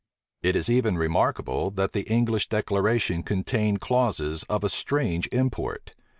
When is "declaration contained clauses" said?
2.49-4.41